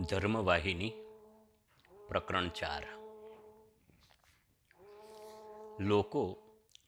ધર્મવાહિની, 0.00 0.92
પ્રકરણ 2.08 2.48
ચાર. 2.48 2.86
લોકો 5.80 6.36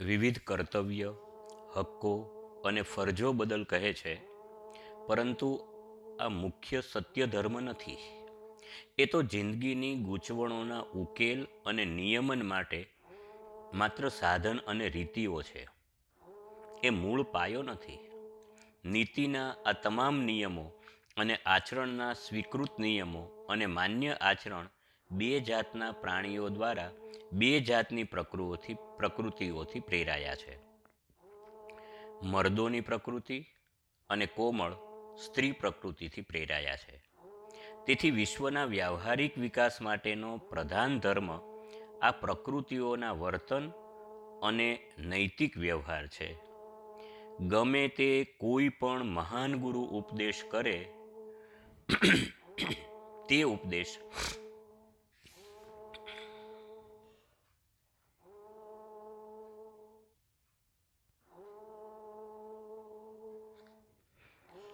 વિવિધ 0.00 0.38
કર્તવ્ય, 0.38 1.14
હક્કો 1.76 2.22
અને 2.64 2.82
ફરજો 2.82 3.32
બદલ 3.32 3.64
કહે 3.64 3.92
છે, 3.92 4.20
પરંતુ 5.06 5.60
આ 6.20 6.28
મુખ્ય 6.28 6.80
સત્ય 6.80 7.26
ધર્મ 7.26 7.60
નથી. 7.60 7.96
એ 8.98 9.06
તો 9.06 9.22
જિંદગીની 9.22 9.94
ગૂંચવણોના 9.94 10.80
ઉકેલ 10.80 11.46
અને 11.66 11.84
નિયમન 11.84 12.48
માટે 12.48 12.88
માત્ર 13.74 14.08
સાધન 14.08 14.58
અને 14.58 14.88
રીતિઓ 14.88 15.42
છે. 15.42 15.68
એ 16.82 16.90
મૂળ 16.90 17.22
પાયો 17.22 17.62
નથી. 17.62 18.10
નીતિના 18.84 19.54
આ 19.66 19.72
તમામ 19.72 20.20
નિયમો 20.20 20.72
અને 21.18 21.36
આચરણના 21.36 22.12
સ્વીકૃત 22.12 22.78
નિયમો 22.78 23.22
અને 23.48 23.66
માન્ય 23.66 24.12
આચરણ 24.12 24.68
બે 25.10 25.40
જાતના 25.40 25.92
પ્રાણીઓ 25.92 26.48
દ્વારા 26.48 26.90
બે 27.32 27.60
જાતની 27.60 28.04
પ્રકૃતિ 28.04 28.74
પ્રકૃતિઓથી 28.74 29.80
પ્રેરાયા 29.80 30.34
છે. 30.34 30.58
મર્દોની 32.22 32.80
પ્રકૃતિ 32.80 33.44
અને 34.10 34.26
કોમળ 34.26 34.72
સ્ત્રી 35.26 35.52
પ્રકૃતિથી 35.52 36.20
પ્રેરાયા 36.20 36.76
છે. 36.76 37.02
તેથી 37.86 38.10
વિશ્વના 38.10 38.64
વ્યવહારિક 38.64 39.38
વિકાસ 39.38 39.82
માટેનો 39.82 40.36
પ્રધાન 40.36 41.00
ધર્મ 41.00 41.32
આ 42.02 42.10
પ્રકૃતિઓના 42.10 43.12
વર્તન 43.12 43.70
અને 44.42 44.78
નૈતિક 44.98 45.58
વ્યવહાર 45.58 46.06
છે. 46.06 46.38
ગમે 47.40 47.88
તે 47.88 48.24
કોઈ 48.24 48.68
પણ 48.68 49.04
મહાન 49.04 49.56
ગુરુ 49.56 49.80
ઉપદેશ 49.80 50.44
કરે 50.48 50.92
તે 53.28 53.42
ઉપદેશ. 53.42 53.98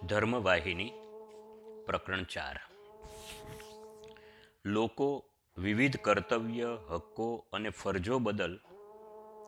ધર્મવાહિની, 0.06 0.92
પ્રકરણ 1.86 2.25
ચાર. 2.25 2.61
લોકો 4.64 5.25
વિવિધ 5.58 5.97
કર્તવ્ય, 5.97 6.78
હક્કો 6.91 7.47
અને 7.53 7.70
ફરજો 7.70 8.19
બદલ 8.19 8.60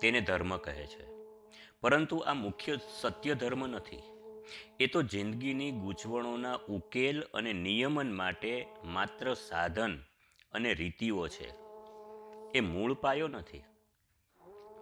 તેને 0.01 0.21
ધર્મ 0.21 0.57
કહે 0.57 0.87
છે. 0.87 1.07
પરંતુ 1.81 2.19
આ 2.19 2.35
મુખ્ય 2.35 2.77
સત્ય 3.01 3.35
ધર્મ 3.35 3.67
નથી. 3.67 4.16
એ 4.81 4.87
તો 4.87 5.03
જિંદગીની 5.03 5.71
ગૂંચવણોના 5.71 6.59
ઉકેલ 6.69 7.23
અને 7.23 7.53
નિયમન 7.53 8.13
માટે 8.13 8.67
માત્ર 8.85 9.35
સાધન 9.35 9.99
અને 10.53 10.75
રીતિઓ 10.75 11.29
છે. 11.29 11.51
એ 12.55 12.61
મૂળ 12.61 12.95
પાયો 12.95 13.29
નથી. 13.29 13.63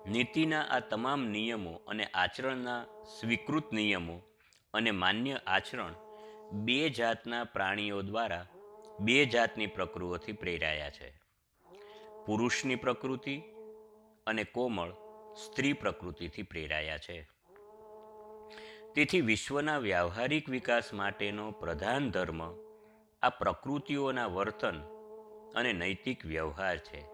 નીતિના 0.06 0.62
આ 0.62 0.78
તમામ 0.78 1.26
નિયમો 1.26 1.70
અને 1.70 2.04
આચરણના 2.04 2.84
સ્વીકૃત 3.20 3.72
નિયમો 3.72 4.20
અને 4.74 4.90
માન્ય 4.90 5.40
આચરણ 5.46 5.94
બે 6.52 6.88
જાતના 6.88 7.44
પ્રાણીઓ 7.44 8.02
દ્વારા 8.02 8.46
બે 9.00 9.26
જાતની 9.26 9.66
પ્રકૃતિથી 9.66 10.32
પ્રેરાયા 10.32 10.90
છે. 10.90 11.20
પુરુષની 12.26 12.74
પ્રકૃતિ 12.74 13.42
અને 14.26 14.44
કોમળ 14.44 14.90
સ્ત્રી 15.46 15.72
પ્રકૃતિથી 15.72 16.42
પ્રેરાયા 16.42 16.98
છે. 16.98 17.33
તેથી 18.94 19.20
વિશ્વના 19.20 19.78
વ્યવહારિક 19.78 20.48
વિકાસ 20.48 20.92
માટેનો 20.92 21.50
પ્રધાન 21.50 22.10
ધર્મ 22.10 22.42
આ 23.22 23.28
પ્રકૃતિઓના 23.28 24.26
વર્તન 24.26 24.82
અને 25.54 25.72
નૈતિક 25.72 26.26
વ્યવહાર 26.26 26.78
છે. 26.78 27.04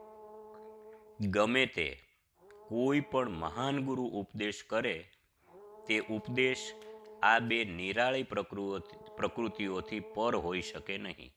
ગમે 1.29 1.67
તે 1.67 2.03
કોઈ 2.69 3.01
પણ 3.01 3.29
મહાન 3.29 3.85
ગુરુ 3.85 4.05
ઉપદેશ 4.05 4.65
કરે, 4.67 5.11
તે 5.87 5.99
ઉપદેશ 5.99 6.73
આ 7.23 7.39
બે 7.39 7.65
નિરાળી 7.65 8.23
પ્રકૃતિ, 8.23 9.17
પ્રકૃતિઓથી 9.17 10.01
પર 10.01 10.37
હોઈ 10.37 10.63
શકે 10.63 10.99
નહીં. 10.99 11.33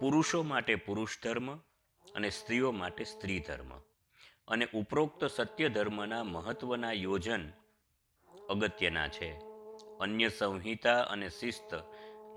પુરુષો 0.00 0.42
માટે 0.42 0.74
પુરુષ 0.74 1.18
ધર્મ 1.22 1.56
અને 2.14 2.30
સ્ત્રીઓ 2.30 2.70
માટે 2.70 3.04
સ્ત્રી 3.04 3.40
ધર્મ. 3.40 3.78
અને 4.48 4.68
ઉપરોક્ત 4.74 5.24
સત્ય 5.24 5.68
ધર્મના 5.68 6.24
મહત્વના 6.24 6.92
યોજન 6.92 7.50
અગત્યના 8.50 9.08
છે. 9.08 9.38
અન્ય 10.00 10.28
સંહિતા 10.28 11.02
અને 11.02 11.28
શિસ્ત 11.28 11.74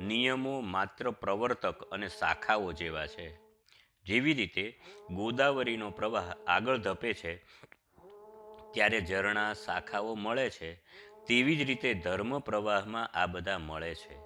નિયમો 0.02 0.60
માત્ર 0.60 1.12
પ્રવર્તક 1.12 1.84
અને 1.84 2.08
શાખાઓ 2.08 2.72
જેવા 2.72 3.08
છે. 3.08 3.50
જેવી 4.04 4.34
રીતે 4.34 4.80
ગોદાવરીનો 5.12 5.92
પ્રવાહ 5.92 6.34
આગળ 6.48 6.78
ધપે 6.78 7.14
છે, 7.14 7.36
ત્યારે 8.74 9.02
ઝરણા, 9.02 9.54
શાખાઓ 9.54 10.16
મળે 10.16 10.50
છે, 10.50 10.76
તેવી 11.28 11.56
જ 11.56 11.62
રીતે 11.62 11.94
ધર્મ 11.94 12.40
પ્રવાહમાં 12.40 13.08
આ 13.08 13.26
બધા 13.26 13.60
મળે 13.60 13.96
છે. 13.96 14.18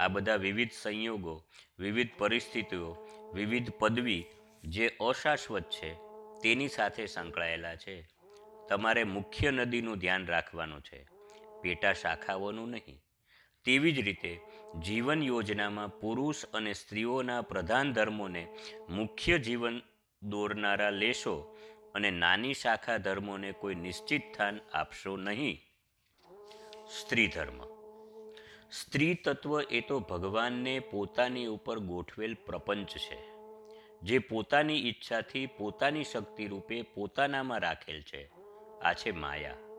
આ 0.00 0.08
બધા 0.08 0.34
વિવિધ 0.34 0.70
સંયોગો, 0.72 1.42
વિવિધ 1.78 2.08
પરિસ્થિતિઓ, 2.18 2.96
વિવિધ 3.34 3.70
પદવી 3.70 4.24
જે 4.64 4.88
અશાશ્વત 4.88 5.70
છે, 5.70 5.94
તેની 6.42 6.68
સાથે 6.68 7.06
સંકળાયેલા 7.06 7.76
છે. 7.76 8.08
તમારે 8.68 9.04
મુખ્ય 9.04 9.50
નદીનું 9.50 9.98
ધ્યાન 9.98 10.26
રાખવાનું 10.26 10.80
છે. 10.80 11.11
પેટા 11.62 11.92
શાખાઓનું 11.92 12.70
નહીં. 12.70 13.00
તેવી 13.64 13.92
જ 13.92 14.00
રીતે 14.00 14.32
જીવન 14.80 15.22
યોજનામાં 15.22 15.98
પુરુષ 16.00 16.44
અને 16.54 16.72
સ્ત્રીઓના 16.72 17.42
પ્રધાન 17.42 17.92
ધર્મોને 17.92 18.46
મુખ્ય 18.90 19.38
જીવન 19.38 19.80
દોરનારા 20.22 20.90
લેશો 20.90 21.36
અને 21.94 22.10
નાની 22.10 22.54
શાખા 22.54 22.96
ધર્મોને 22.96 23.52
કોઈ 23.52 23.74
નિશ્ચિત 23.74 24.22
સ્થાન 24.32 24.60
આપશો 24.74 25.16
નહીં. 25.16 25.60
સ્ત્રી 27.00 27.26
ધર્મ. 27.26 27.60
સ્ત્રી 28.72 29.14
તત્વ 29.14 29.60
એ 29.70 29.80
તો 29.80 30.00
ભગવાનને 30.00 30.78
પોતાની 30.90 31.46
ઉપર 31.46 31.78
ગોઠવેલ 31.78 32.34
પ્રપંચ 32.46 32.96
છે, 32.98 33.18
જે 34.02 34.18
પોતાની 34.18 34.78
ઈચ્છાથી 34.88 35.46
પોતાની 35.58 36.04
શક્તિ 36.04 36.46
રૂપે 36.46 36.82
પોતાનામાં 36.94 37.60
રાખેલ 37.60 38.00
છે. 38.02 38.22
આ 38.82 38.94
છે 38.94 39.10
માયા. 39.16 39.71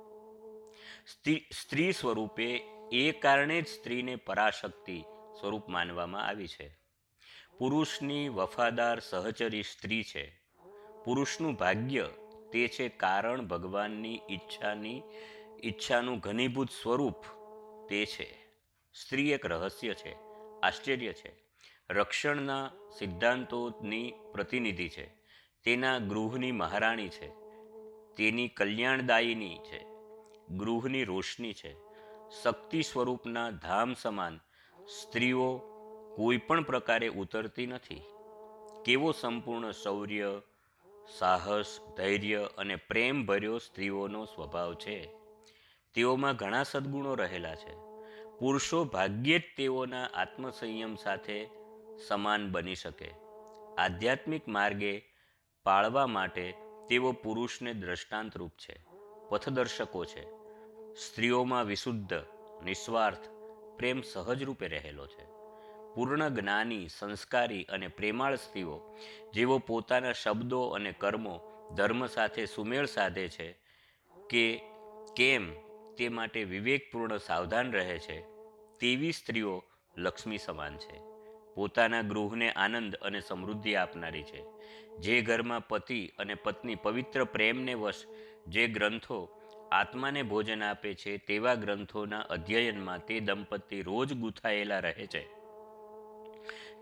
સ્ત્રી 1.52 1.92
સ્વરૂપે 1.92 2.62
એ 2.92 3.12
કારણે 3.12 3.62
જ 3.62 3.68
સ્ત્રીને 3.68 4.16
પરાશક્તિ 4.16 5.04
સ્વરૂપ 5.40 5.70
માનવામાં 5.70 6.28
આવી 6.28 6.48
છે. 6.48 6.78
પુરુષની 7.60 8.30
વફાદાર 8.30 9.00
સહચરી 9.00 9.64
સ્ત્રી 9.64 10.04
છે. 10.04 10.42
પુરુષનું 11.06 11.54
ભાગ્ય 11.54 12.10
તે 12.52 12.68
છે 12.68 12.90
કારણ 12.90 13.42
ભગવાનની 13.42 14.20
ઈચ્છાની, 14.30 15.04
ઈચ્છાનું 15.64 16.20
ઘનીભૂત 16.20 16.70
સ્વરૂપ 16.70 17.26
તે 17.90 18.06
છે. 18.06 18.38
સ્ત્રી 18.94 19.32
એક 19.32 19.46
રહસ્ય 19.46 19.94
છે, 19.94 20.16
આશ્ચર્ય 20.64 21.14
છે. 21.14 21.32
રક્ષણના 21.90 22.72
સિદ્ધાંતોની 23.00 24.14
પ્રતિનિધિ 24.32 24.90
છે. 24.90 25.08
તેના 25.64 25.98
ગૃહની 25.98 26.52
મહારાણી 26.52 27.10
છે. 27.10 27.28
તેની 28.18 28.48
કલ્યાણદાયીની 28.48 29.58
છે. 29.58 29.93
ગૃહની 30.50 31.04
રોશની 31.04 31.54
છે. 31.54 31.76
શક્તિ 32.44 32.82
સ્વરૂપના 32.82 33.50
ધામ 33.50 33.94
સમાન 33.94 34.38
સ્ત્રીઓ 35.02 35.62
કોઈ 36.16 36.38
પણ 36.38 36.64
પ્રકારે 36.64 37.08
ઉતરતી 37.08 37.68
નથી. 37.68 38.02
કેવો 38.86 39.12
સંપૂર્ણ 39.12 39.72
શૌર્ય, 39.72 40.42
સાહસ, 41.18 41.80
ધૈર્ય 41.98 42.50
અને 42.58 42.76
પ્રેમ 42.76 43.26
ભર્યો 43.26 43.58
સ્ત્રીઓનો 43.58 44.26
સ્વભાવ 44.26 44.76
છે. 44.76 45.10
તેઓમાં 45.94 46.36
ઘણા 46.36 46.64
સદગુણો 46.64 47.16
રહેલા 47.16 47.56
છે. 47.56 47.76
પુરુષો 48.40 48.86
ભાગ્યે 48.86 49.40
જ 49.40 49.42
તેઓના 49.58 50.06
આત્મસંયમ 50.06 50.96
સાથે 50.96 51.50
સમાન 52.08 52.52
બની 52.52 52.76
શકે. 52.76 53.12
આધ્યાત્મિક 53.78 54.48
માર્ગે 54.48 55.04
પાળવા 55.64 56.08
માટે 56.08 56.54
તેઓ 56.90 57.12
પુરુષને 57.12 57.74
દ્રષ્ટાંતરૂપ 57.74 58.52
છે. 58.52 58.93
પથદર્શકો 59.30 60.06
છે. 60.06 60.24
સ્ત્રીઓમાં 60.96 61.66
વિશુદ્ધ, 61.66 62.14
નિસ્વાર્થ, 62.64 63.30
પ્રેમ 63.78 64.02
સહજ 64.02 64.44
રૂપે 64.44 64.68
રહેલો 64.68 65.08
છે. 65.08 65.34
પૂર્ણ 65.96 66.30
જ્ઞાની, 66.30 66.88
સંસ્કારી 66.90 67.64
અને 67.64 67.88
પ્રેમાળ 67.88 68.36
સ્ત્રીઓ, 68.36 68.98
જેઓ 69.34 69.58
પોતાના 69.58 70.12
શબ્દો 70.12 70.62
અને 70.62 70.92
કર્મો 70.92 71.40
ધર્મ 71.76 72.06
સાથે 72.06 72.46
સુમેળ 72.46 72.86
સાધે 72.86 73.30
છે 73.30 73.58
કે 74.30 74.62
કેમ 75.16 75.54
તે 75.98 76.10
માટે 76.10 76.44
વિવેકપૂર્ણ 76.44 77.18
સાવધાન 77.18 77.72
રહે 77.72 78.00
છે, 78.00 78.22
તેવી 78.80 79.12
સ્ત્રીઓ 79.12 79.64
લક્ષ્મી 79.98 80.38
સમાન 80.38 80.78
છે. 80.78 81.14
પોતાના 81.56 82.02
ગૃહને 82.02 82.52
આનંદ 82.52 82.96
અને 82.96 83.20
સમૃદ્ધિ 83.20 83.76
આપનારી 83.76 84.24
છે. 84.24 84.44
જે 84.98 85.22
ઘરમાં 85.22 85.68
પતિ 85.68 86.12
અને 86.20 86.34
પત્ની 86.34 86.76
પવિત્ર 86.76 87.24
પ્રેમને 87.24 87.74
વશ 87.74 88.06
જે 88.48 88.68
ગ્રંથો 88.68 89.40
આત્માને 89.72 90.24
ભોજન 90.24 90.64
આપે 90.64 90.94
છે, 90.94 91.18
તેવા 91.18 91.56
ગ્રંથોના 91.56 92.20
અધ્યયનમાં 92.20 93.06
તે 93.06 93.20
દંપતી 93.20 93.82
રોજ 93.82 94.14
ગૂંથાયેલા 94.14 94.80
રહે 94.80 95.08
છે. 95.08 95.30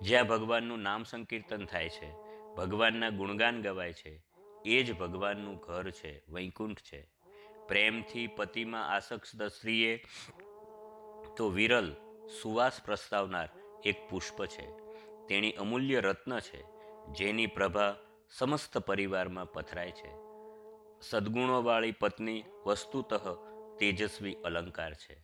જ્યાં 0.02 0.28
ભગવાનનું 0.28 0.80
નામ 0.80 1.04
સંકીર્તન 1.04 1.66
થાય 1.66 1.90
છે, 1.90 2.12
ભગવાનના 2.56 3.10
ગુણગાન 3.10 3.62
ગવાય 3.62 3.94
છે, 3.94 4.24
એ 4.66 4.84
જ 4.84 4.98
ભગવાનનું 4.98 5.58
ઘર 5.58 5.90
છે, 5.90 6.24
વૈકુંઠ 6.30 6.80
છે. 6.80 7.08
પ્રેમથી 7.68 8.28
પતિમાં 8.28 8.88
આસક્ત 8.88 9.44
સ્ત્રીએ 9.44 10.06
તો 11.38 11.50
વિરલ 11.50 11.96
સુવાસ 12.42 12.82
પ્રસ્તાવનાર 12.86 13.50
એક 13.86 14.10
પુષ્પ 14.10 14.46
છે. 14.46 14.72
તેની 15.28 15.52
અમૂલ્ય 15.52 16.00
રત્ન 16.00 16.40
છે, 16.40 16.64
જેની 17.12 17.48
પ્રભા 17.48 17.96
સમસ્ત 18.32 18.78
પરિવારમાં 18.78 19.52
પથરાય 19.52 19.92
છે. 19.92 20.31
સદ્ગુણોવાળી 21.02 21.92
પત્ની 21.92 22.44
વસ્તુતઃ 22.66 23.14
તેજસ્વી 23.80 24.34
અલંકાર 24.34 24.94
છે. 24.94 25.20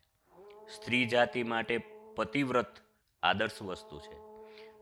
સ્ત્રી 0.75 1.05
જાતિ 1.05 1.43
માટે 1.43 1.77
પતિવ્રત 2.15 2.77
આદર્શ 3.23 3.61
વસ્તુ 3.61 3.99
છે. 3.99 4.17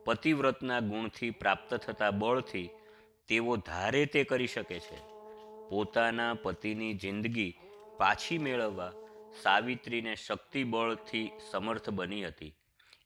પતિવ્રતના 0.05 0.79
ગુણથી 0.79 1.29
પ્રાપ્ત 1.29 1.73
થતા 1.73 2.11
બળથી 2.11 2.69
તેઓ 3.27 3.55
ધારે 3.55 4.05
તે 4.05 4.23
કરી 4.23 4.47
શકે 4.47 4.79
છે. 4.79 4.97
પોતાના 5.69 6.33
પતિની 6.33 6.93
જિંદગી 6.93 7.59
પાછી 7.97 8.37
મેળવવા 8.37 8.91
સાવિત્રીને 9.41 10.15
શક્તિબળથી 10.15 11.31
સમર્થ 11.51 11.89
બની 11.89 12.25
હતી. 12.25 12.55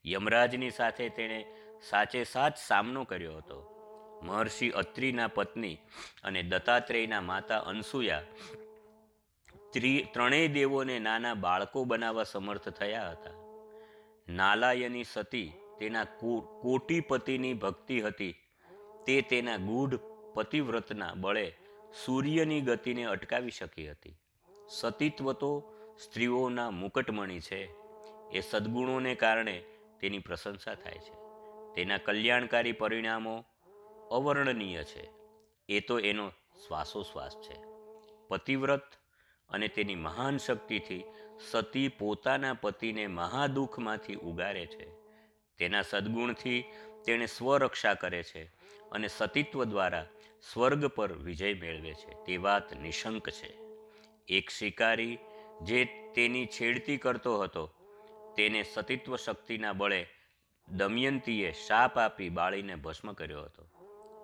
યમરાજની 0.05 0.69
સાથે 0.71 1.09
તેણે 1.09 1.45
સાચે 1.89 2.23
સાચ 2.23 2.57
સામનો 2.67 3.03
કર્યો 3.03 3.37
હતો. 3.37 3.78
મહર્ષિ 4.23 4.69
અત્રિના 4.69 5.27
પત્ની 5.27 5.77
અને 6.23 6.43
દત્તાત્રેયના 6.43 7.21
માતા 7.21 7.59
અનસુયા 7.59 8.21
ત્રિ, 9.73 10.07
ત્રણેય 10.13 10.47
દેવોને 10.47 10.99
નાના 10.99 11.33
બાળકો 11.33 11.83
બનાવવા 11.83 12.23
સમર્થ 12.23 12.69
થયા 12.69 13.11
હતા. 13.11 13.31
નાલાયની 14.29 15.03
સતી 15.03 15.53
તેના 15.79 16.03
કોટીપતિની 16.61 17.53
ભક્તિ 17.53 18.01
હતી. 18.01 18.35
તે 19.05 19.21
તેના 19.21 19.57
ગૂઢ 19.57 19.95
પતિવ્રતના 20.33 21.13
બળે 21.13 21.57
સૂર્યની 22.05 22.61
ગતિને 22.61 23.03
અટકાવી 23.03 23.51
શકી 23.51 23.91
હતી. 23.91 24.15
સતીત્વ 24.69 25.33
તો 25.33 25.73
સ્ત્રીઓના 26.03 26.69
મુકટમણી 26.71 27.39
છે. 27.39 27.69
એ 28.31 28.41
સદ્ગુણોને 28.49 29.15
કારણે 29.15 29.63
તેની 29.99 30.19
પ્રશંસા 30.19 30.73
થાય 30.73 30.93
છે. 30.93 31.13
તેના 31.75 31.97
કલ્યાણકારી 31.97 32.71
પરિણામો 32.71 33.45
અવર્ણનીય 34.11 34.83
છે. 34.83 35.09
એ 35.69 35.79
તો 35.79 35.99
એનો 35.99 36.29
શ્વાસોશ્વાસ 36.67 37.35
છે. 37.41 37.57
પતિવ્રત 38.27 38.91
અને 39.49 39.67
તેની 39.67 39.95
મહાન 39.95 40.37
શક્તિથી 40.37 41.03
સતી 41.51 41.87
પોતાના 41.87 42.53
પતિને 42.53 43.07
મહાદુઃખમાંથી 43.07 44.15
ઉગારે 44.15 44.65
છે. 44.65 44.85
તેના 45.57 45.81
સદ્ગુણથી 45.81 46.63
તેણે 47.05 47.25
સ્વરક્ષા 47.25 47.93
કરે 47.93 48.23
છે 48.23 48.43
અને 48.91 49.07
સતીત્વ 49.07 49.63
દ્વારા 49.63 50.05
સ્વર્ગ 50.53 50.85
પર 50.85 51.13
વિજય 51.13 51.53
મેળવે 51.53 51.93
છે. 51.93 52.23
તે 52.25 52.37
વાત 52.37 52.73
નિશંક 52.73 53.29
છે. 53.29 53.57
એક 54.27 54.49
શિકારી 54.49 55.17
જે 55.61 56.11
તેની 56.15 56.45
છેડતી 56.45 56.97
કરતો 56.97 57.39
હતો, 57.39 57.73
તેને 58.37 58.63
સતીત્વ 58.63 59.15
શક્તિના 59.15 59.73
બળે 59.73 60.07
દમયંતીએ 60.67 61.51
શાપ 61.51 61.97
આપી 61.97 62.29
બાળીને 62.29 62.75
ભસ્મ 62.75 63.11
કર્યો 63.11 63.41
હતો. 63.43 63.78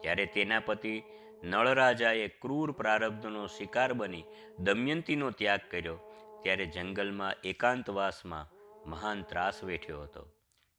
ત્યારે 0.06 0.26
તેના 0.26 0.60
પતિ 0.60 1.04
નળરાજાએ 1.44 2.28
ક્રૂર 2.28 2.72
પ્રારબ્ધનો 2.72 3.48
શિકાર 3.48 3.94
બની 3.94 4.24
દમયંતીનો 4.60 5.32
ત્યાગ 5.32 5.60
કર્યો. 5.72 6.00
ત્યારે 6.44 6.66
જંગલમાં 6.66 7.34
એકાંતવાસમાં 7.44 8.52
મહાન 8.90 9.22
ત્રાસ 9.22 9.64
વેઠ્યો 9.64 10.02
હતો. 10.02 10.30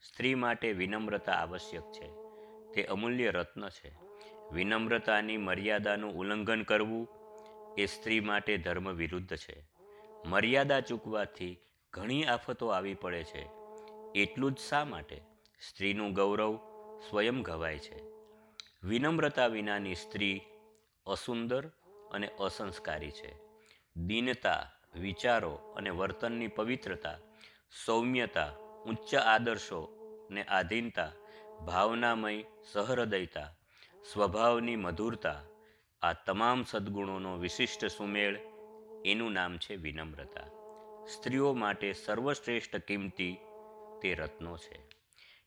સ્ત્રી 0.08 0.34
માટે 0.34 0.72
વિનમ્રતા 0.72 1.32
આવશ્યક 1.32 1.82
છે. 1.82 2.10
તે 2.74 2.84
અમૂલ્ય 2.84 3.30
રત્ન 3.30 3.68
છે. 3.68 3.92
વિનમ્રતાની 4.52 5.36
મર્યાદાનું 5.36 6.12
ઉલ્લંઘન 6.12 6.62
કરવું 6.62 7.08
એ 7.78 7.86
સ્ત્રી 7.86 8.20
માટે 8.20 8.56
ધર્મ 8.56 8.92
વિરુદ્ધ 8.92 9.36
છે. 9.36 9.68
મર્યાદા 10.26 10.80
ચૂકવાથી 10.80 11.58
ઘણી 11.92 12.24
આફતો 12.24 12.68
આવી 12.68 12.94
પડે 12.94 13.24
છે. 13.24 13.48
એટલું 14.14 14.52
જ 14.52 14.58
શા 14.58 14.84
માટે? 14.84 15.20
સ્ત્રીનું 15.68 16.12
ગૌરવ 16.12 16.56
સ્વયં 17.10 17.42
ઘવાય 17.42 17.78
છે. 17.78 18.15
વિનમ્રતા 18.88 19.46
વિનાની 19.46 19.94
સ્ત્રી 19.94 20.40
અસુંદર 21.06 21.66
અને 22.12 22.26
અસંસ્કારી 22.26 23.10
છે. 23.10 23.34
દીનતા, 23.96 24.70
વિચારો 24.94 25.54
અને 25.54 25.90
વર્તનની 25.90 26.48
પવિત્રતા, 26.48 27.18
સૌમ્યતા, 27.86 28.52
ઉચ્ચ 28.86 29.14
આદર્શો 29.14 29.96
ને 30.30 30.42
આધીનતા, 30.42 31.12
ભાવનામય 31.66 32.42
સહૃદયતા, 32.72 33.54
સ્વભાવની 34.12 34.76
મધુરતા, 34.76 35.42
આ 36.02 36.12
તમામ 36.12 36.64
સદ્ગુણોનો 36.64 37.36
વિશિષ્ટ 37.36 37.86
સુમેળ 37.86 38.38
એનું 39.06 39.32
નામ 39.32 39.58
છે 39.58 39.76
વિનમ્રતા. 39.76 40.46
સ્ત્રીઓ 41.06 41.52
માટે 41.52 41.92
સર્વશ્રેષ્ઠ 41.92 42.76
કિંમતી 42.76 43.36
તે 44.02 44.14
રત્નો 44.14 44.56
છે. 44.56 44.78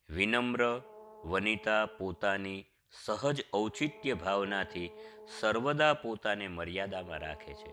વિનમ્ર, 0.09 0.81
વનિતા 1.25 1.85
પોતાની 1.85 2.65
સહજ 2.91 3.45
ઔચિત્ય 3.53 4.13
ભાવનાથી 4.13 4.91
સર્વદા 5.39 5.93
પોતાને 5.93 6.47
મર્યાદામાં 6.47 7.19
રાખે 7.19 7.53
છે. 7.53 7.71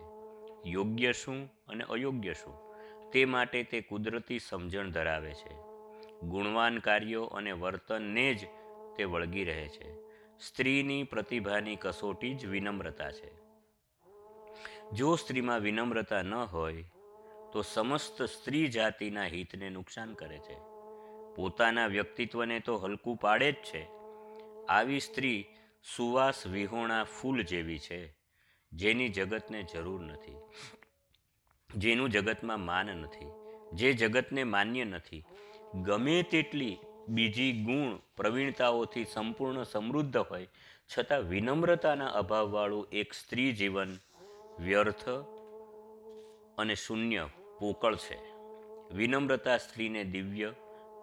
યોગ્ય 0.69 1.13
શું 1.13 1.53
અને 1.67 1.83
અયોગ્ય 1.83 2.33
શું? 2.33 2.67
તે 3.11 3.25
માટે 3.25 3.63
તે 3.63 3.81
કુદરતી 3.81 4.39
સમજણ 4.39 4.91
ધરાવે 4.91 5.33
છે. 5.33 5.53
ગુણવાન 6.23 6.79
કાર્યો 6.79 7.23
અને 7.23 7.51
વર્તનને 7.51 8.33
જ 8.33 8.45
તે 8.97 9.03
વળગી 9.03 9.43
રહે 9.43 9.67
છે. 9.67 10.07
સ્ત્રીની 10.39 11.03
પ્રતિભાની 11.03 11.75
કસોટી 11.75 12.33
જ 12.33 12.45
વિનમ્રતા 12.45 13.11
છે. 13.11 13.31
જો 14.93 15.15
સ્ત્રીમાં 15.15 15.59
વિનમ્રતા 15.59 16.21
ન 16.21 16.33
હોય, 16.33 16.83
તો 17.53 17.61
સમસ્ત 17.61 18.23
સ્ત્રી 18.23 18.67
જાતિના 18.67 19.25
હિતને 19.25 19.69
નુકસાન 19.69 20.13
કરે 20.13 20.37
છે. 20.37 20.55
પોતાના 21.35 21.87
વ્યક્તિત્વને 21.87 22.59
તો 22.59 22.77
હલકું 22.77 23.17
પાડે 23.17 23.51
જ 23.51 23.55
છે. 23.55 23.96
આવી 24.69 24.99
સ્ત્રી 24.99 25.45
સુવાસ 25.95 26.47
વિહોણા 26.47 27.03
ફૂલ 27.03 27.43
જેવી 27.43 27.79
છે, 27.79 28.15
જેની 28.73 29.09
જગતને 29.09 29.63
જરૂર 29.63 30.01
નથી, 30.01 30.35
જેનું 31.75 32.09
જગતમાં 32.09 32.59
માન 32.59 32.85
નથી, 32.85 33.31
જે 33.73 33.93
જગતને 33.93 34.43
માન્ય 34.43 34.83
નથી. 34.83 35.23
ગમે 35.83 36.23
તેટલી 36.23 36.77
બીજી 37.07 37.63
ગુણ 37.63 37.99
પ્રવીણતાઓથી 38.17 39.05
સંપૂર્ણ 39.05 39.63
સમૃદ્ધ 39.63 40.17
હોય, 40.17 40.47
છતાં 40.97 41.19
વિનમ્રતાના 41.19 42.07
અભાવવાળું 42.07 42.87
એક 42.91 43.13
સ્ત્રી 43.13 43.51
જીવન 43.51 43.97
વ્યર્થ 44.59 45.09
અને 46.57 46.75
શૂન્ય 46.75 47.29
પોકળ 47.59 47.95
છે. 47.95 48.19
વિનમ્રતા 48.95 49.57
સ્ત્રીને 49.57 50.03
દિવ્ય, 50.03 50.53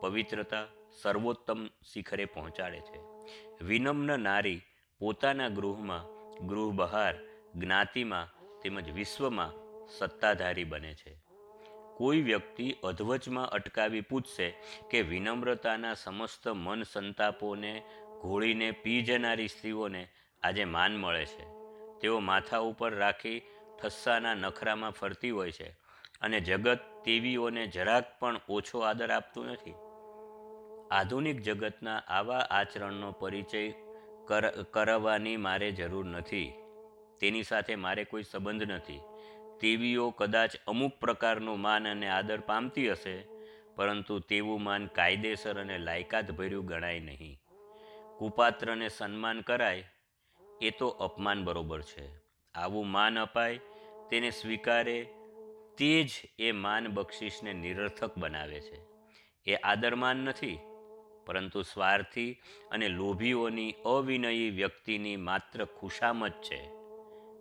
પવિત્રતા 0.00 0.66
સર્વોત્તમ 1.02 1.66
શિખરે 1.66 2.24
પહોંચાડે 2.24 2.80
છે. 2.80 3.13
વિનમ્ર 3.60 4.18
નારી 4.18 4.60
પોતાના 4.98 5.48
ગૃહમાં 5.48 6.14
ગૃહ 6.46 6.72
બહાર 6.72 7.14
જ્ઞાતિમાં 7.54 8.60
તેમજ 8.60 8.90
વિશ્વમાં 8.90 9.52
સત્તાધારી 9.98 10.64
બને 10.64 10.94
છે. 10.94 11.16
કોઈ 11.96 12.22
વ્યક્તિ 12.22 12.76
અધવચમાં 12.82 13.48
અટકાવી 13.48 14.00
પૂછશે 14.00 14.54
કે 14.90 15.02
વિનમ્રતાના 15.02 15.94
સમસ્ત 15.94 16.48
મન 16.48 16.82
સંતાપોને 16.82 17.82
ઘોળીને 18.22 18.70
પી 18.70 19.02
જનારી 19.02 19.48
સ્ત્રીઓને 19.48 20.08
આજે 20.42 20.64
માન 20.64 20.96
મળે 20.96 21.26
છે. 21.26 21.44
તેઓ 22.00 22.20
માથા 22.20 22.58
ઉપર 22.58 22.94
રાખી 22.94 23.42
ઠસ્સાના 23.82 24.34
નખરામાં 24.34 24.90
ફરતી 24.90 25.30
હોય 25.30 25.52
છે 25.52 25.68
અને 26.20 26.40
જગત 26.40 26.78
તેવીઓને 27.04 27.66
જરાક 27.66 28.18
પણ 28.18 28.40
ઓછો 28.48 28.78
આદર 28.78 29.10
આપતું 29.10 29.46
નથી. 29.46 29.74
આધુનિક 30.94 31.38
જગતના 31.42 31.96
આવા 32.08 32.42
આચરણનો 32.50 33.12
પરિચય 33.12 33.72
કરાવવાની 34.70 35.36
મારે 35.36 35.70
જરૂર 35.70 36.06
નથી. 36.06 36.52
તેની 37.20 37.42
સાથે 37.42 37.74
મારે 37.76 38.04
કોઈ 38.04 38.22
સંબંધ 38.22 38.62
નથી. 38.62 39.00
તેવીઓ 39.60 40.10
કદાચ 40.10 40.56
અમુક 40.66 40.92
પ્રકારનું 41.00 41.60
માન 41.60 41.88
અને 41.88 42.08
આદર 42.08 42.40
પામતી 42.40 42.90
હશે, 42.90 43.16
પરંતુ 43.76 44.18
તેવું 44.18 44.62
માન 44.62 44.86
કાયદેસર 44.86 45.60
અને 45.60 45.78
લાયકાતભર્યું 45.78 46.66
ગણાય 46.66 47.00
નહીં. 47.00 47.38
કુપાત્રને 48.18 48.88
સન્માન 48.88 49.40
કરાય, 49.40 49.84
એ 50.62 50.70
તો 50.70 50.88
અપમાન 50.88 51.44
બરોબર 51.44 51.82
છે. 51.82 52.06
આવું 52.54 52.86
માન 52.86 53.18
અપાય, 53.18 53.60
તેને 54.10 54.30
સ્વીકારે, 54.30 54.98
તે 55.78 56.02
જ 56.02 56.10
એ 56.38 56.52
માન 56.52 56.88
બક્ષિસને 56.88 57.52
નિરર્થક 57.52 58.18
બનાવે 58.18 58.60
છે. 58.60 58.78
એ 59.46 59.54
આદરમાન 59.54 60.16
નથી 60.16 60.58
પરંતુ 61.26 61.62
સ્વાર્થી 61.62 62.40
અને 62.70 62.88
લોભીઓની 62.88 63.74
અવિનયી 63.84 64.50
વ્યક્તિની 64.50 65.16
માત્ર 65.16 65.64
ખુશામત 65.64 66.32
છે. 66.32 66.68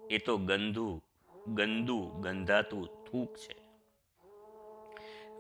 એ 0.10 0.18
તો 0.26 0.38
ગંધુ 0.38 1.02
ગંદુ 1.48 2.06
ગંધાતું 2.06 3.06
થૂક 3.06 3.36
છે. 3.36 3.56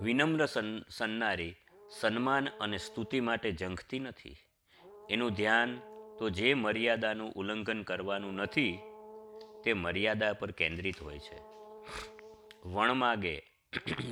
વિનમ્ર 0.01 0.45
સન્નારી 0.89 1.55
સન્માન 1.99 2.47
અને 2.49 2.77
સ્તુતિ 2.77 3.19
માટે 3.19 3.51
ઝંખતી 3.51 3.99
નથી. 3.99 4.35
એનું 5.09 5.31
ધ્યાન 5.31 5.81
તો 6.19 6.29
જે 6.29 6.53
મર્યાદાનું 6.53 7.33
ઉલ્લંઘન 7.33 7.83
કરવાનું 7.83 8.33
નથી, 8.33 8.79
તે 9.63 9.73
મર્યાદા 9.73 10.33
પર 10.33 10.51
કેન્દ્રિત 10.51 11.01
હોય 11.01 11.19
છે. 11.19 11.41
વણ 12.65 12.93
માગે, 12.93 13.43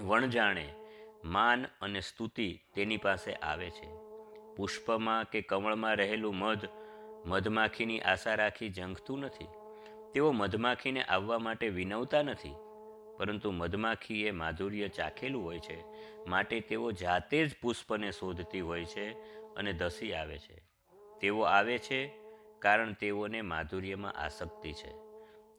વણ 0.02 0.26
જાણે, 0.26 0.74
માન 1.24 1.66
અને 1.82 2.00
સ્તુતિ 2.00 2.60
તેની 2.76 2.98
પાસે 2.98 3.34
આવે 3.34 3.70
છે. 3.70 4.11
પુષ્પમાં 4.56 5.26
કે 5.26 5.42
કમળમાં 5.42 5.96
રહેલું 5.96 6.36
મધ 6.36 6.66
મધમાખીની 7.26 8.00
આશા 8.00 8.36
રાખી 8.36 8.70
ઝંખતું 8.70 9.20
નથી. 9.20 9.46
તેઓ 10.14 10.32
મધમાખીને 10.32 11.04
આવવા 11.04 11.40
માટે 11.40 11.70
વિનવતા 11.70 12.22
નથી. 12.22 12.56
પરંતુ 13.18 13.52
મધમાખીએ 13.52 14.32
માધુર્ય 14.32 14.88
ચાખેલું 14.88 15.44
હોય 15.44 15.60
છે. 15.60 15.84
માટે 16.28 16.60
તેઓ 16.60 16.92
જાતે 16.92 17.48
જ 17.48 17.52
પુષ્પને 17.62 18.12
શોધતી 18.12 18.62
હોય 18.62 18.86
છે 18.86 19.12
અને 19.56 19.74
ધસી 19.74 20.14
આવે 20.14 20.38
છે. 20.38 20.62
તેઓ 21.22 21.42
આવે 21.42 21.78
છે 21.78 22.12
કારણ 22.60 22.94
તેઓને 22.94 23.42
માધુર્યમાં 23.42 24.12
આસક્તિ 24.12 24.74
છે. 24.74 24.94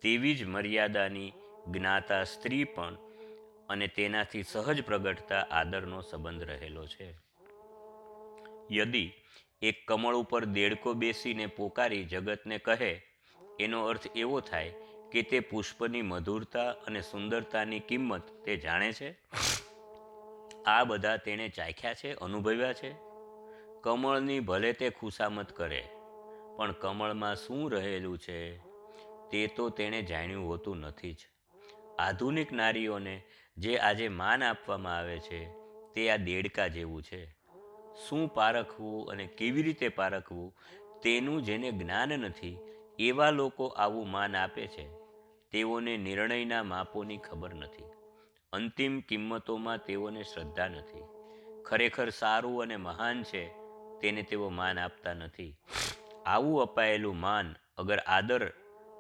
તેવી 0.02 0.34
જ 0.34 0.44
મર્યાદાની 0.44 1.32
જ્ઞાતા 1.68 2.25
સ્ત્રી 2.25 2.64
પણ 2.64 2.96
અને 3.68 3.87
તેનાથી 3.87 4.42
સહજ 4.42 4.84
પ્રગટતા 4.84 5.46
આદરનો 5.50 6.00
સંબંધ 6.00 6.42
રહેલો 6.42 6.87
છે. 6.87 7.31
યદિ 8.73 9.12
એક 9.62 9.87
કમળ 9.88 10.14
ઉપર 10.14 10.45
દેડકો 10.45 10.95
બેસીને 10.95 11.47
પોકારી 11.47 12.05
જગતને 12.05 12.59
કહે, 12.59 12.93
એનો 13.61 13.87
અર્થ 13.87 14.07
એવો 14.17 14.41
થાય 14.41 14.71
કે 15.12 15.23
તે 15.23 15.41
પુષ્પની 15.41 16.02
મધુરતા 16.02 16.71
અને 16.71 17.00
સુંદરતાની 17.00 17.81
કિંમત 17.81 18.23
તે 18.45 18.57
જાણે 18.57 18.93
છે? 18.93 19.11
આ 20.67 20.85
બધા 20.85 21.17
તેણે 21.17 21.49
ચાખ્યા 21.49 21.95
છે, 21.95 22.14
અનુભવ્યા 22.14 22.73
છે. 22.73 22.93
કમળની 23.83 24.41
ભલે 24.41 24.73
તે 24.73 24.91
ખુશામત 24.91 25.52
કરે, 25.52 25.83
પણ 26.57 26.73
કમળમાં 26.73 27.37
શું 27.37 27.71
રહેલું 27.73 28.19
છે 28.19 28.57
તે 29.31 29.47
તો 29.47 29.69
તેણે 29.69 30.02
જાણ્યું 30.02 30.49
હોતું 30.49 30.76
નથી 30.76 31.12
જ. 31.12 31.19
આધુનિક 31.99 32.52
નારીઓને 32.52 33.23
જે 33.57 33.76
આજે 33.76 34.09
માન 34.09 34.43
આપવામાં 34.43 34.97
આવે 34.97 35.19
છે, 35.19 35.41
તે 35.95 36.11
આ 36.11 36.17
દેડકા 36.17 36.67
જેવું 36.67 37.02
છે. 37.02 37.41
શું 38.08 38.28
પારખવું 38.28 39.11
અને 39.11 39.26
કેવી 39.26 39.62
રીતે 39.62 39.88
પારખવું, 39.88 40.56
તેનું 41.02 41.42
જેને 41.42 41.72
જ્ઞાન 41.72 42.08
નથી, 42.08 42.58
એવા 42.99 43.30
લોકો 43.30 43.66
આવું 43.66 44.11
માન 44.11 44.37
આપે 44.37 44.66
છે. 44.66 44.88
તેઓને 45.50 45.96
નિર્ણયના 45.96 46.62
માપોની 46.62 47.16
ખબર 47.16 47.54
નથી. 47.54 47.84
અંતિમ 48.52 49.00
કિંમતોમાં 49.00 49.84
તેઓને 49.84 50.22
શ્રદ્ધા 50.22 50.68
નથી. 50.68 51.04
ખરેખર 51.62 52.11
સારું 52.11 52.62
અને 52.62 52.76
મહાન 52.76 53.22
છે, 53.22 53.49
તેને 54.00 54.22
તેઓ 54.22 54.49
માન 54.49 54.78
આપતા 54.78 55.14
નથી. 55.14 55.56
આવું 56.26 56.62
અપાયેલું 56.62 57.20
માન 57.20 57.54
અગર 57.78 57.99
આદર 57.99 58.52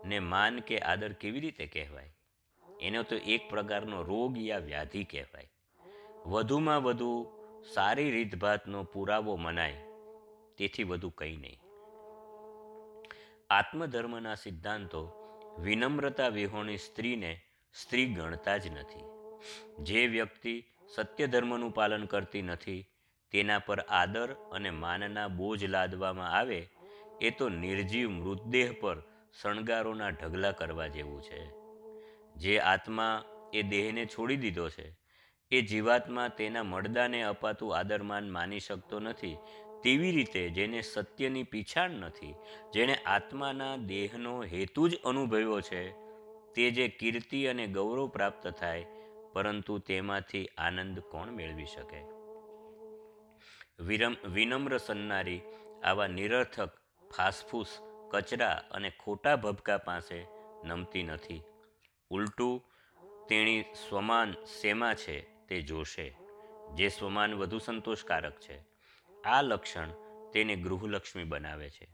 ને 0.04 0.18
માન 0.18 0.58
કે 0.58 0.78
આદર 0.78 1.12
કેવી 1.12 1.40
રીતે 1.40 1.66
કહેવાય? 1.66 2.14
એનો 2.80 3.02
તો 3.02 3.16
એક 3.16 3.50
પ્રકારનો 3.50 4.02
રોગ 4.02 4.38
યા 4.38 4.58
વ્યાધિ 4.58 5.04
કહેવાય. 5.04 5.52
વધુમાં 6.26 6.82
વધુ 6.82 7.26
સારી 7.62 8.10
રીતભાતનો 8.10 8.84
પુરાવો 8.84 9.36
મનાય, 9.36 9.76
તેથી 10.58 10.84
વધુ 10.84 11.10
કંઈ 11.10 11.36
નહીં. 11.36 11.60
આત્મધર્મના 13.50 14.34
સિદ્ધાંતો 14.34 15.12
વિનમ્રતા 15.58 16.28
વિહોણી 16.28 16.76
સ્ત્રીને 16.76 17.40
સ્ત્રી 17.74 18.14
ગણતા 18.14 18.56
જ 18.56 18.66
નથી. 18.66 19.04
જે 19.82 20.06
વ્યક્તિ 20.06 20.64
સત્ય 20.94 21.26
ધર્મનું 21.26 21.70
પાલન 21.70 22.04
કરતી 22.04 22.42
નથી, 22.42 22.88
તેના 23.30 23.58
પર 23.58 23.80
આદર 23.80 24.32
અને 24.32 24.70
માનના 24.70 25.28
બોજ 25.28 25.64
લાદવામાં 25.64 26.30
આવે, 26.30 26.68
એ 27.20 27.30
તો 27.30 27.48
નિર્જીવ 27.48 28.10
મૃતદેહ 28.10 28.72
પર 28.80 29.02
શણગારોના 29.42 30.08
ઢગલા 30.08 30.52
કરવા 30.52 30.86
જેવું 30.86 31.22
છે. 31.22 31.50
જે 32.34 32.58
આત્મા 32.58 33.24
એ 33.52 33.62
દેહને 33.62 34.06
છોડી 34.06 34.36
દીધો 34.36 34.68
છે 34.68 35.01
એ 35.52 35.62
જીવાત્મા 35.62 36.28
તેના 36.28 36.62
મળદાને 36.62 37.22
અપાતું 37.22 37.76
આદરમાન 37.76 38.30
માની 38.30 38.60
શકતો 38.60 39.00
નથી, 39.00 39.36
તેવી 39.82 40.10
રીતે 40.10 40.50
જેને 40.50 40.80
સત્યની 40.80 41.42
પીછાણ 41.42 41.90
નથી, 41.90 42.34
જેણે 42.72 42.94
આત્માના 42.94 43.76
દેહનો 43.76 44.42
હેતુ 44.42 44.88
જ 44.88 45.00
અનુભવ્યો 45.04 45.60
છે, 45.60 45.92
તે 46.54 46.70
જે 46.70 46.88
કીર્તિ 46.88 47.46
અને 47.46 47.66
ગૌરવ 47.66 48.08
પ્રાપ્ત 48.08 48.46
થાય, 48.48 48.86
પરંતુ 49.32 49.78
તેમાંથી 49.78 50.46
આનંદ 50.58 51.00
કોણ 51.00 51.28
મેળવી 51.28 51.66
શકે? 51.66 52.02
વિરમ, 53.82 54.16
વિનમ્ર 54.28 54.76
સન્નારી, 54.76 55.40
આવા 55.84 56.06
નિરર્થક 56.06 56.70
ફાસફૂસ 57.16 57.78
કચરા 58.10 58.62
અને 58.70 58.90
ખોટા 58.90 59.36
ભબકા 59.36 59.78
પાસે 59.78 60.26
નમતી 60.64 61.02
નથી. 61.02 61.42
ઉલટું, 62.10 62.62
તેણી 63.28 63.62
સ્વમાન 63.62 64.32
સેમા 64.32 64.94
છે? 64.94 65.31
તે 65.52 65.62
જોશે, 65.62 66.16
જે 66.74 66.88
સ્વમાન 66.88 67.34
વધુ 67.34 67.58
સંતોષકારક 67.58 68.40
છે. 68.40 68.64
આ 69.24 69.42
લક્ષણ 69.42 69.88
તેને 70.32 70.56
ગૃહલક્ષ્મી 70.56 71.24
બનાવે 71.24 71.70
છે. 71.70 71.88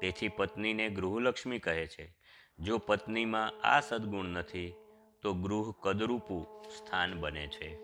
તેથી 0.00 0.28
પત્નીને 0.28 0.88
ગૃહલક્ષ્મી 0.88 1.58
કહે 1.58 1.86
છે, 1.86 2.14
જો 2.58 2.78
પત્નીમાં 2.78 3.60
આ 3.60 3.80
સદગુણ 3.80 4.24
નથી, 4.24 4.74
તો 5.22 5.34
ગૃહ 5.34 5.74
કદરૂપું 5.82 6.70
સ્થાન 6.70 7.20
બને 7.20 7.46
છે. 7.46 7.76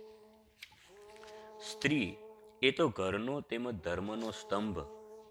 સ્ત્રી 1.58 2.16
એ 2.62 2.70
તો 2.70 2.88
ઘરનો 2.88 3.40
તેમજ 3.40 3.74
ધર્મનો 3.74 4.30
સ્તંભ 4.30 4.78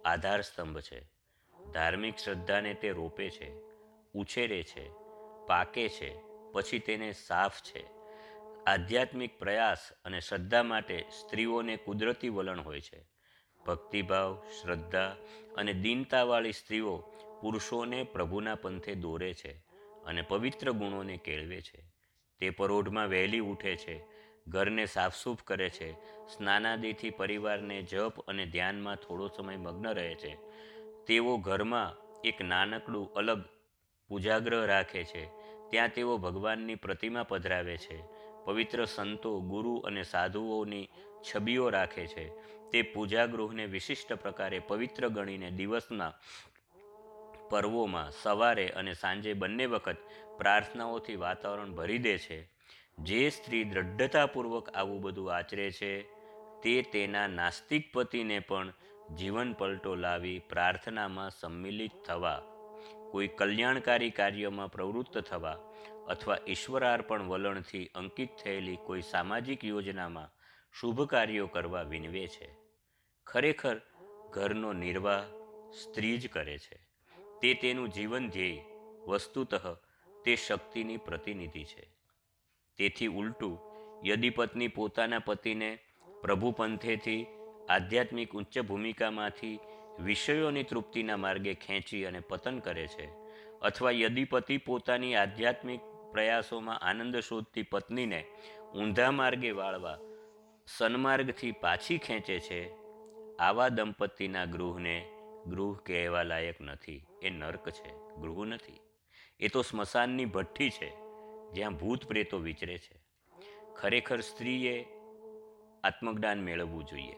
આધાર 0.06 0.42
સ્તંભ 0.42 0.80
છે. 0.80 1.10
ધાર્મિક 1.74 2.18
શ્રદ્ધાને 2.18 2.74
તે 2.74 2.90
રોપે 2.90 3.30
છે, 3.30 3.56
ઉછેરે 4.14 4.64
છે, 4.64 4.90
પાકે 5.48 5.90
છે, 5.90 6.18
પછી 6.52 6.80
તેને 6.80 7.14
સાફ 7.14 7.62
છે. 7.62 8.05
આધ્યાત્મિક 8.68 9.40
પ્રયાસ 9.40 9.90
અને 10.06 10.20
શ્રદ્ધા 10.20 10.64
માટે 10.64 10.98
સ્ત્રીઓને 10.98 11.78
કુદરતી 11.78 12.30
વલણ 12.30 12.62
હોય 12.62 12.82
છે. 12.82 13.08
ભક્તિભાવ, 13.66 14.44
શ્રદ્ધા 14.62 15.16
અને 15.58 15.74
દીનતાવાળી 15.74 16.52
સ્ત્રીઓ 16.52 16.98
પુરુષોને 17.42 18.04
પ્રભુના 18.04 18.56
પંથે 18.56 18.96
દોરે 18.96 19.34
છે 19.34 19.52
અને 20.06 20.22
પવિત્ર 20.22 20.72
ગુણોને 20.72 21.18
કેળવે 21.18 21.62
છે. 21.62 21.84
તે 22.40 22.50
પરોઢમાં 22.50 23.10
વહેલી 23.10 23.40
ઉઠે 23.40 23.76
છે, 23.76 24.06
ઘરને 24.48 24.86
સાફસૂફ 24.86 25.44
કરે 25.44 25.70
છે, 25.70 25.94
સ્નાનાદિથી 26.28 27.10
પરિવારને 27.10 27.82
જપ 27.82 28.20
અને 28.20 28.46
ધ્યાનમાં 28.46 28.96
થોડો 28.96 29.28
સમય 29.28 29.58
મગ્ન 29.58 29.94
રહે 29.94 30.16
છે. 30.16 30.38
તેઓ 31.08 31.38
ઘરમાં 31.38 31.94
એક 32.22 32.42
નાનકડું 32.42 33.14
અલગ 33.14 33.44
પૂજાગ્રહ 34.08 34.66
રાખે 34.66 35.04
છે. 35.04 35.26
ત્યાં 35.70 35.90
તેઓ 35.90 36.18
ભગવાનની 36.18 36.76
પ્રતિમા 36.76 37.24
પધરાવે 37.24 37.78
છે 37.78 38.15
પવિત્ર 38.46 38.86
સંતો, 38.86 39.40
ગુરુ 39.40 39.76
અને 39.78 40.04
સાધુઓની 40.04 40.90
છબીઓ 41.28 41.70
રાખે 41.70 42.08
છે. 42.08 42.26
તે 42.72 42.82
પૂજાગૃહને 42.82 43.66
વિશિષ્ટ 43.66 44.14
પ્રકારે 44.14 44.60
પવિત્ર 44.60 45.08
ગણીને 45.08 45.52
દિવસના 45.52 46.14
પર્વોમાં 47.50 48.12
સવારે 48.22 48.68
અને 48.70 48.94
સાંજે 48.94 49.34
બંને 49.34 49.66
વખત 49.66 49.98
પ્રાર્થનાઓથી 50.38 51.16
વાતાવરણ 51.16 51.76
ભરી 51.76 51.98
દે 51.98 52.18
છે. 52.18 52.40
જે 53.00 53.30
સ્ત્રી 53.30 53.64
દ્રઢતાપૂર્વક 53.64 54.70
આવું 54.70 55.02
બધું 55.02 55.36
આચરે 55.36 55.72
છે, 55.72 56.04
તે 56.64 56.82
તેના 56.82 57.28
નાસ્તિક 57.28 57.94
પતિને 57.94 58.40
પણ 58.40 58.74
જીવન 59.16 59.54
પલટો 59.54 59.96
લાવી 59.96 60.40
પ્રાર્થનામાં 60.40 61.32
સંમિલિત 61.32 61.92
થવા, 62.08 62.42
કોઈ 63.12 63.28
કલ્યાણકારી 63.28 64.10
કાર્યમાં 64.10 64.72
પ્રવૃત્ત 64.72 65.18
થવા 65.18 65.58
અથવા 66.08 66.38
ઈશ્વરાર્પણ 66.48 67.22
વલણથી 67.22 67.86
અંકિત 67.96 68.30
થયેલી 68.44 68.76
કોઈ 68.76 69.02
સામાજિક 69.02 69.66
યોજનામાં 69.66 70.30
શુભ 70.80 71.02
કાર્યો 71.10 71.48
કરવા 71.48 71.82
વિનવે 71.82 72.28
છે. 72.28 72.50
ખરેખર 73.28 73.82
ઘરનો 74.30 74.74
નિર્વાહ 74.74 75.24
સ્ત્રી 75.72 76.18
જ 76.18 76.30
કરે 76.30 76.58
છે. 76.58 76.78
તે 77.42 77.54
તેનું 77.54 77.90
જીવન 77.90 78.30
ધ્યેય, 78.30 78.62
વસ્તુતઃ 79.08 79.74
તે 80.26 80.36
શક્તિની 80.36 80.98
પ્રતિનિધિ 80.98 81.64
છે. 81.64 81.88
તેથી 82.78 83.08
ઉલટું, 83.08 83.60
યદિ 84.08 84.30
પત્ની 84.30 84.68
પોતાના 84.68 85.20
પતિને 85.20 85.80
પ્રભુ 86.22 86.52
પંથેથી 86.52 87.26
આધ્યાત્મિક 87.70 88.36
ઉચ્ચ 88.36 88.60
ભૂમિકામાંથી 88.60 89.60
વિષયોની 90.00 90.64
તૃપ્તિના 90.64 91.18
માર્ગે 91.18 91.54
ખેંચી 91.54 92.06
અને 92.06 92.20
પતન 92.20 92.60
કરે 92.60 92.88
છે, 92.88 93.08
અથવા 93.62 93.92
યદિ 93.92 94.24
પતિ 94.24 94.58
પોતાની 94.58 95.16
આધ્યાત્મિક 95.16 95.82
પ્રયાસોમાં 96.16 96.80
આનંદ 96.80 97.16
શોધતી 97.20 97.64
પત્નીને 97.64 98.20
ઊંધા 98.76 99.12
માર્ગે 99.12 99.52
વાળવા 99.52 99.98
સન્માર્ગથી 100.68 101.52
પાછી 101.52 101.98
ખેંચે 101.98 102.38
છે, 102.40 102.62
આવા 103.40 103.70
દંપતીના 103.70 104.46
ગૃહને 104.46 104.96
ગૃહ 105.48 105.74
કહેવા 105.86 106.24
લાયક 106.24 106.62
નથી. 106.62 107.02
એ 107.22 107.30
નર્ક 107.30 107.70
છે, 107.70 107.92
ગૃહ 108.22 108.46
નથી. 108.46 108.80
એ 109.40 109.48
તો 109.48 109.62
સ્મશાનની 109.62 110.26
ભઠ્ઠી 110.26 110.70
છે, 110.70 110.90
જ્યાં 111.54 111.78
ભૂત 111.78 112.06
પ્રેતો 112.06 112.38
વિચરે 112.38 112.78
છે. 112.78 112.96
ખરેખર 113.76 114.20
સ્ત્રીએ 114.20 114.76
આત્મજ્ઞાન 115.84 116.40
મેળવવું 116.40 116.86
જોઈએ 116.86 117.18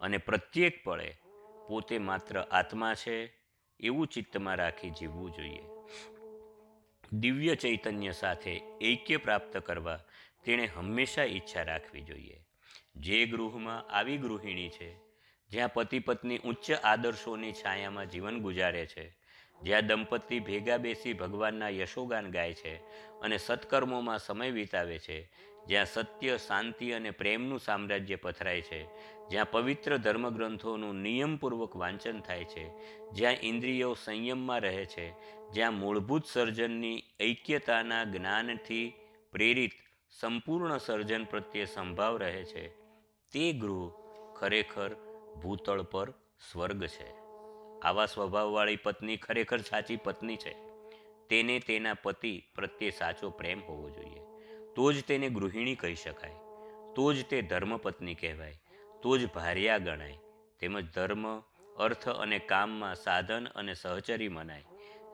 અને 0.00 0.18
પ્રત્યેક 0.18 0.84
પળે 0.84 1.10
પોતે 1.68 1.98
માત્ર 1.98 2.40
આત્મા 2.40 2.94
છે, 2.94 3.16
એવું 3.80 4.06
ચિત્તમાં 4.06 4.56
રાખી 4.56 4.90
જીવવું 4.90 5.32
જોઈએ. 5.32 5.62
દિવ્ય 7.20 7.54
ચૈતન્ય 7.54 8.12
સાથે 8.12 8.62
ઐક્ય 8.82 9.16
પ્રાપ્ત 9.16 9.58
કરવા 9.58 10.00
તેણે 10.44 10.66
હંમેશા 10.66 11.24
ઈચ્છા 11.24 11.62
રાખવી 11.62 12.00
જોઈએ. 12.00 12.38
જે 12.96 13.26
ગૃહમાં 13.26 13.86
આવી 13.90 14.16
ગૃહિણી 14.16 14.68
છે, 14.68 14.96
જ્યાં 15.50 15.72
પતિ 15.72 15.98
પત્ની 15.98 16.38
ઉચ્ચ 16.38 16.70
આદર્શોની 16.70 17.52
છાયામાં 17.52 18.06
જીવન 18.06 18.40
ગુજારે 18.40 18.86
છે, 18.86 19.16
જ્યાં 19.62 19.86
દંપતી 19.86 20.40
ભેગા 20.40 20.76
બેસી 20.76 21.12
ભગવાનના 21.12 21.68
યશોગાન 21.68 22.30
ગાય 22.30 22.54
છે 22.54 22.74
અને 23.20 23.36
સત્કર્મોમાં 23.36 24.18
સમય 24.18 24.50
વિતાવે 24.50 24.98
છે 24.98 25.30
જ્યાં 25.66 25.86
સત્ય, 25.86 26.38
શાંતિ 26.38 26.92
અને 26.92 27.10
પ્રેમનું 27.10 27.58
સામ્રાજ્ય 27.58 28.16
પથરાય 28.16 28.60
છે, 28.60 28.84
જ્યાં 29.28 29.50
પવિત્ર 29.50 29.96
ધર્મગ્રંથોનું 29.96 30.94
નિયમપૂર્વક 30.94 31.76
વાંચન 31.76 32.20
થાય 32.20 32.44
છે, 32.44 32.70
જ્યાં 33.10 33.34
ઇન્દ્રિયો 33.42 33.94
સંયમમાં 33.94 34.60
રહે 34.60 34.84
છે, 34.84 35.10
જ્યાં 35.50 35.74
મૂળભૂત 35.74 36.24
સર્જનની 36.26 37.02
ઐક્યતાના 37.20 38.04
જ્ઞાનથી 38.04 38.92
પ્રેરિત 39.32 39.70
સંપૂર્ણ 40.20 40.78
સર્જન 40.78 41.24
પ્રત્યે 41.24 41.64
સંભાવ 41.64 42.16
રહે 42.16 42.44
છે. 42.44 42.68
તે 43.32 43.52
ગૃહ 43.52 43.92
ખરેખર 44.36 44.94
ભૂતળ 45.42 45.82
પર 45.82 46.10
સ્વર્ગ 46.52 46.84
છે. 46.86 47.14
આવા 47.82 48.06
સ્વભાવવાળી 48.06 48.76
પત્ની 48.76 49.16
ખરેખર 49.16 49.58
સાચી 49.58 49.96
પત્ની 49.96 50.36
છે. 50.36 50.54
તેને 51.28 51.58
તેના 51.58 51.94
પતિ 51.94 52.42
પ્રત્યે 52.54 52.90
સાચો 52.90 53.30
પ્રેમ 53.30 53.60
હોવો 53.60 53.90
જોઈએ. 53.90 54.23
તો 54.76 54.92
જ 54.92 55.04
તેને 55.04 55.28
ગૃહિણી 55.28 55.74
કહી 55.74 55.94
શકાય. 55.94 56.30
તો 56.94 57.12
જ 57.12 57.24
તે 57.24 57.42
ધર્મપત્ની 57.42 58.14
કહેવાય. 58.14 58.60
તો 59.02 59.18
જ 59.18 59.32
ભાર્યા 59.32 59.78
ગણાય. 59.78 60.18
તેમજ 60.60 60.94
ધર્મ, 60.94 61.40
અર્થ 61.78 62.08
અને 62.08 62.38
કામમાં 62.38 62.94
સાધન 62.94 63.46
અને 63.46 63.74
સહચરી 63.74 64.28
મનાય. 64.28 64.64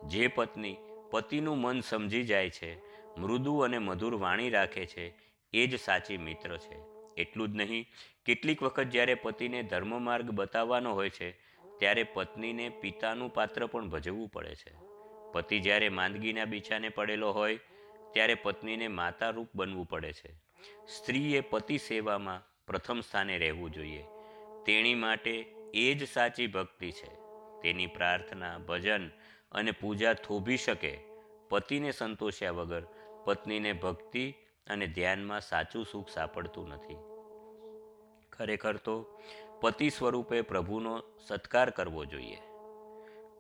જે 0.07 0.26
પત્ની 0.26 0.76
પતિનું 1.11 1.59
મન 1.59 1.81
સમજી 1.81 2.23
જાય 2.23 2.50
છે, 2.50 2.81
મૃદુ 3.17 3.59
અને 3.59 3.79
મધુર 3.79 4.14
વાણી 4.14 4.50
રાખે 4.50 4.87
છે, 4.87 5.14
એ 5.52 5.67
જ 5.67 5.81
સાચી 5.81 6.19
મિત્ર 6.19 6.57
છે. 6.57 6.76
એટલું 7.17 7.49
જ 7.49 7.57
નહીં, 7.57 7.87
કેટલીક 8.25 8.62
વખત 8.62 8.83
જ્યારે 8.83 9.14
પતિને 9.14 9.62
ધર્મ 9.62 10.02
માર્ગ 10.02 10.31
બતાવવાનો 10.31 10.95
હોય 10.95 11.11
છે, 11.11 11.31
ત્યારે 11.79 12.02
પત્નીને 12.02 12.69
પિતાનું 12.69 13.35
પાત્ર 13.35 13.67
પણ 13.67 13.88
ભજવવું 13.88 14.29
પડે 14.29 14.55
છે. 14.55 14.73
પતિ 15.33 15.61
જ્યારે 15.61 15.88
માંદગીના 15.88 16.45
બીછાને 16.45 16.88
પડેલો 16.88 17.33
હોય 17.33 17.59
ત્યારે 18.12 18.35
પત્નીને 18.35 18.88
માતા 18.88 19.31
રૂપ 19.31 19.49
બનવું 19.55 19.87
પડે 19.87 20.12
છે. 20.12 20.33
સ્ત્રીએ 20.87 21.40
પતિ 21.40 21.79
સેવામાં 21.79 22.67
પ્રથમ 22.67 23.00
સ્થાને 23.00 23.38
રહેવું 23.38 23.71
જોઈએ. 23.71 24.05
તેણી 24.67 24.95
માટે 24.95 25.55
એ 25.75 25.95
જ 25.95 26.09
સાચી 26.09 26.47
ભક્તિ 26.47 26.90
છે. 26.90 27.11
તેની 27.62 27.87
પ્રાર્થના, 27.87 28.59
ભજન 28.59 29.09
અને 29.52 29.71
પૂજા 29.71 30.14
થોભી 30.14 30.57
શકે. 30.57 30.99
પતિને 31.49 31.93
સંતોષ્યા 31.93 32.50
વગર 32.50 32.83
પત્નીને 33.25 33.73
ભક્તિ 33.73 34.35
અને 34.67 34.87
ધ્યાનમાં 34.87 35.40
સાચું 35.40 35.87
સુખ 35.93 36.09
સાંપડતું 36.09 36.69
નથી. 36.69 36.97
ખરેખર 38.33 38.76
તો 38.76 39.21
પતિ 39.61 39.90
સ્વરૂપે 39.90 40.40
પ્રભુનો 40.40 41.02
સત્કાર 41.26 41.71
કરવો 41.71 42.05
જોઈએ. 42.05 42.38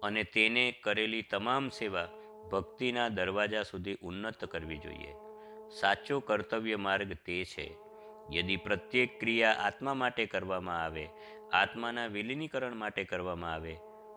અને 0.02 0.24
તેને 0.24 0.74
કરેલી 0.82 1.22
તમામ 1.22 1.68
સેવા 1.68 2.08
ભક્તિના 2.50 3.08
દરવાજા 3.08 3.62
સુધી 3.62 3.98
ઉન્નત 4.02 4.44
કરવી 4.44 4.78
જોઈએ. 4.78 5.14
સાચો 5.80 6.20
કર્તવ્ય 6.20 6.76
માર્ગ 6.76 7.12
તે 7.26 7.44
છે, 7.44 7.66
યદિ 8.32 8.56
પ્રત્યેક 8.56 9.20
ક્રિયા 9.20 9.50
આત્મા 9.50 9.94
માટે 9.94 10.26
કરવામાં 10.26 10.84
આવે, 10.84 11.08
આત્માના 11.52 12.06
વિલીનીકરણ 12.06 12.74
માટે 12.74 13.04
કરવામાં 13.04 13.52
આવે, 13.52 13.76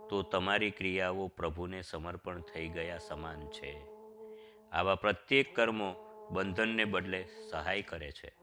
તો 0.10 0.22
તમારી 0.22 0.72
ક્રિયાઓ 0.72 1.28
પ્રભુને 1.28 1.82
સમર્પણ 1.82 2.42
થઈ 2.42 2.68
ગયા 2.68 2.98
સમાન 2.98 3.48
છે. 3.48 3.74
આવા 4.72 4.96
પ્રત્યેક 4.96 5.56
કર્મો 5.56 5.90
બંધનને 6.32 6.86
બદલે 6.86 7.26
સહાય 7.50 7.82
કરે 7.82 8.12
છે. 8.12 8.34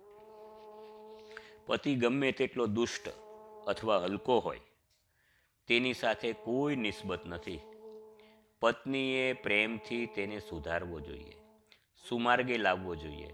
પતિ 1.66 1.94
ગમે 1.94 2.32
તેટલો 2.32 2.66
દુષ્ટ 2.66 3.08
અથવા 3.66 3.98
હલકો 3.98 4.38
હોય, 4.38 4.60
તેની 5.66 5.94
સાથે 5.94 6.32
કોઈ 6.32 6.76
નિસ્બત 6.76 7.26
નથી. 7.26 7.60
પત્નીએ 8.62 9.32
પ્રેમથી 9.32 10.06
તેને 10.06 10.38
સુધારવો 10.38 11.00
જોઈએ, 11.00 11.36
સુમાર્ગે 12.08 12.56
લાવવો 12.56 12.94
જોઈએ 12.94 13.30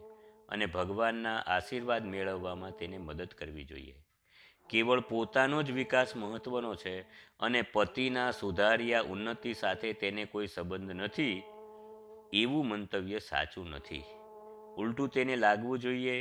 અને 0.48 0.66
ભગવાનના 0.66 1.38
આશીર્વાદ 1.46 2.04
મેળવવામાં 2.04 2.70
તેને 2.70 2.98
મદદ 2.98 3.28
કરવી 3.28 3.64
જોઈએ. 3.64 3.96
કેવળ 4.70 5.00
પોતાનો 5.00 5.62
જ 5.62 5.72
વિકાસ 5.72 6.16
મહત્વનો 6.16 6.74
છે 6.74 6.94
અને 7.40 7.62
પતિના 7.62 8.30
સુધાર્યા 8.30 9.02
ઉન્નતિ 9.02 9.54
સાથે 9.54 9.92
તેને 9.92 10.24
કોઈ 10.24 10.46
સંબંધ 10.46 10.90
નથી, 10.90 11.42
એવું 12.32 12.68
મંતવ્ય 12.68 13.18
સાચું 13.18 13.68
નથી. 13.70 14.04
ઉલટું 14.76 15.08
તેને 15.08 15.36
લાગવું 15.36 15.78
જોઈએ 15.78 16.16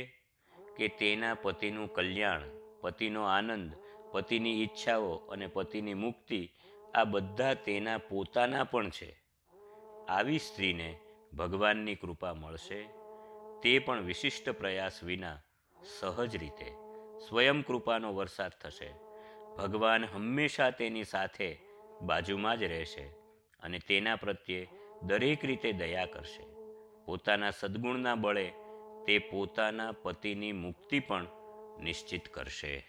કે 0.76 0.88
તેના 0.88 1.34
પતિનું 1.34 1.92
કલ્યાણ, 1.92 2.42
પતિનો 2.80 3.22
આનંદ, 3.22 3.70
પતિની 4.12 4.62
ઈચ્છાઓ 4.62 5.14
અને 5.14 5.46
પતિની 5.46 5.94
મુક્તિ 5.94 6.40
આ 6.96 7.04
બધા 7.04 7.54
તેના 7.54 7.98
પોતાના 7.98 8.64
પણ 8.64 8.90
છે. 8.90 9.22
આવી 10.08 10.38
સ્ત્રીને 10.38 11.00
ભગવાનની 11.34 11.94
કૃપા 11.94 12.34
મળશે. 12.34 12.88
તે 13.62 13.78
પણ 13.78 14.00
વિશિષ્ટ 14.00 14.50
પ્રયાસ 14.50 15.02
વિના 15.02 15.38
સહજ 16.00 16.36
રીતે 16.36 16.64
સ્વયં 17.28 17.62
કૃપાનો 17.62 18.14
વરસાદ 18.14 18.50
થશે. 18.50 18.90
ભગવાન 19.58 20.04
હંમેશા 20.04 20.70
તેની 20.70 21.04
સાથે 21.04 21.58
બાજુમાં 22.02 22.56
જ 22.56 22.62
રહેશે 22.62 23.02
અને 23.60 23.78
તેના 23.78 24.16
પ્રત્યે 24.16 24.68
દરેક 25.02 25.44
રીતે 25.44 25.72
દયા 25.72 26.06
કરશે. 26.06 26.46
પોતાના 27.04 27.50
સદગુણના 27.50 28.14
બળે 28.14 28.52
તે 29.06 29.18
પોતાના 29.18 29.92
પતિની 29.92 30.52
મુક્તિ 30.52 31.00
પણ 31.00 31.26
નિશ્ચિત 31.82 32.28
કરશે. 32.28 32.84